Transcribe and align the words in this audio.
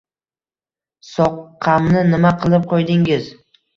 Soqqamni 1.09 2.03
nima 2.15 2.33
qilib 2.45 2.67
qo‘ydingiz? 2.73 3.29